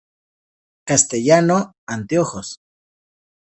Castellano: 0.83 1.73
Anteojos 1.85 2.49